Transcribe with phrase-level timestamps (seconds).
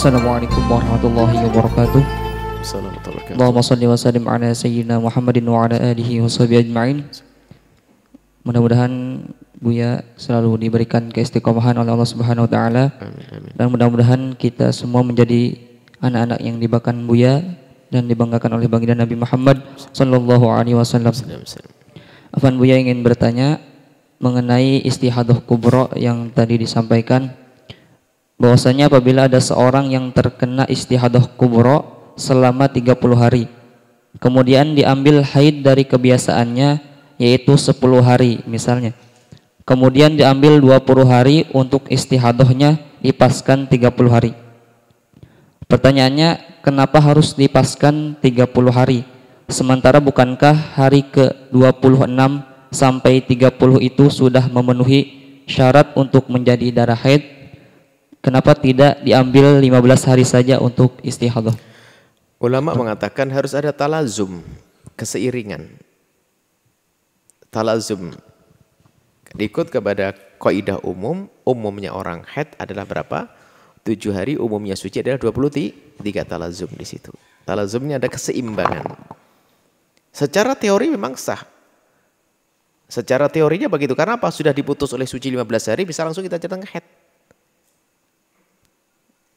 [0.00, 2.00] Assalamualaikum warahmatullahi wabarakatuh.
[2.64, 3.36] Assalamualaikum.
[3.36, 7.04] Allahumma salli wa sallim ala sayyidina Muhammadin wa ala alihi wa sahbihi ajma'in.
[8.48, 8.92] Mudah-mudahan
[9.60, 12.96] Buya selalu diberikan keistiqomahan oleh Allah Subhanahu wa taala
[13.52, 15.60] dan mudah-mudahan kita semua menjadi
[16.00, 17.44] anak-anak yang dibanggakan Buya
[17.92, 19.60] dan dibanggakan oleh baginda Nabi Muhammad
[19.92, 21.12] sallallahu alaihi wasallam.
[22.32, 23.60] Afan Buya ingin bertanya
[24.16, 27.36] mengenai istihadah kubro yang tadi disampaikan
[28.40, 33.44] bahwasanya apabila ada seorang yang terkena istihadah kubro selama 30 hari
[34.16, 36.80] kemudian diambil haid dari kebiasaannya
[37.20, 38.96] yaitu 10 hari misalnya
[39.68, 44.32] kemudian diambil 20 hari untuk istihadahnya dipaskan 30 hari.
[45.70, 49.06] Pertanyaannya kenapa harus dipaskan 30 hari?
[49.46, 52.06] Sementara bukankah hari ke 26
[52.70, 55.00] sampai 30 itu sudah memenuhi
[55.46, 57.22] syarat untuk menjadi darah haid
[58.20, 61.70] kenapa tidak diambil 15 hari saja untuk istihadah
[62.40, 64.40] Ulama mengatakan harus ada talazum,
[64.96, 65.76] keseiringan.
[67.52, 68.16] Talazum
[69.36, 73.28] ikut kepada kaidah umum, umumnya orang haid adalah berapa?
[73.84, 77.12] Tujuh hari, umumnya suci adalah 23 talazum di situ.
[77.44, 78.88] Talazumnya ada keseimbangan.
[80.08, 81.44] Secara teori memang sah.
[82.88, 83.92] Secara teorinya begitu.
[83.92, 84.32] Karena apa?
[84.32, 86.99] Sudah diputus oleh suci 15 hari, bisa langsung kita datang haid.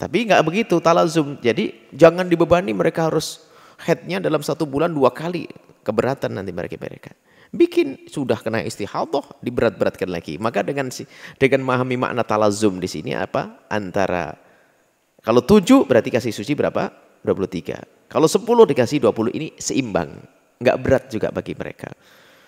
[0.00, 1.36] Tapi nggak begitu talazum.
[1.44, 3.44] Jadi jangan dibebani mereka harus
[3.84, 5.44] headnya dalam satu bulan dua kali.
[5.84, 7.12] Keberatan nanti mereka mereka.
[7.52, 10.40] Bikin sudah kena istihadah diberat-beratkan lagi.
[10.40, 10.88] Maka dengan
[11.36, 13.68] dengan memahami makna talazum di sini apa?
[13.68, 14.32] Antara
[15.20, 16.88] kalau tujuh berarti kasih suci berapa?
[17.20, 18.08] 23.
[18.08, 20.16] Kalau sepuluh dikasih 20 ini seimbang.
[20.60, 21.92] Nggak berat juga bagi mereka.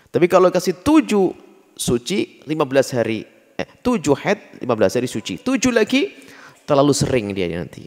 [0.09, 1.37] Tapi kalau kasih tujuh
[1.77, 3.29] suci 15 hari.
[3.61, 5.37] Eh, tujuh head 15 hari suci.
[5.45, 6.32] Tujuh lagi
[6.65, 7.87] terlalu sering dia nanti.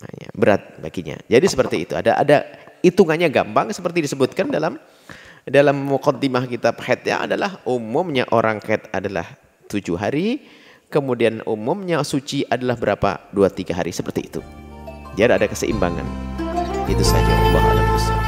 [0.00, 1.20] Nah, berat baginya.
[1.28, 1.92] Jadi seperti itu.
[1.92, 2.36] Ada ada
[2.80, 4.80] hitungannya gampang seperti disebutkan dalam
[5.44, 9.24] dalam mukaddimah kitab haid ya adalah umumnya orang haid adalah
[9.68, 10.44] tujuh hari,
[10.88, 13.30] kemudian umumnya suci adalah berapa?
[13.32, 14.40] Dua tiga hari seperti itu.
[15.16, 16.06] Jadi ada keseimbangan.
[16.88, 18.19] Itu saja Allah